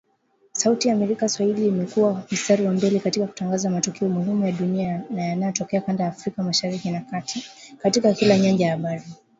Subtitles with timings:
[0.53, 5.23] Sauti ya Amerika Swahili imekua mstari wa mbele katika kutangaza matukio muhimu ya dunia na
[5.23, 7.45] yanayotokea kanda ya Afrika Mashariki na Kati,
[7.81, 9.03] katika kila nyanja ya habari